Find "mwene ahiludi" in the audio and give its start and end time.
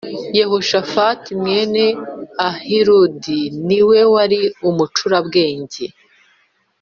1.41-3.39